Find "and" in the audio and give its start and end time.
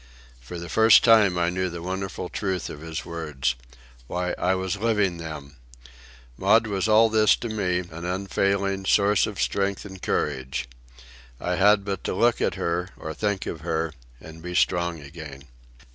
9.85-10.01, 14.19-14.41